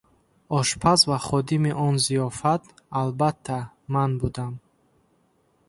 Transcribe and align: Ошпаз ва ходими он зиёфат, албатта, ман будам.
Ошпаз 0.57 0.99
ва 1.09 1.17
ходими 1.27 1.71
он 1.87 1.95
зиёфат, 2.05 2.63
албатта, 2.99 3.59
ман 3.93 4.11
будам. 4.21 4.51